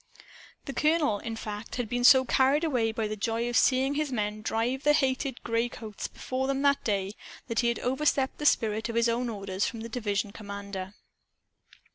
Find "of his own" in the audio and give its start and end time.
8.89-9.29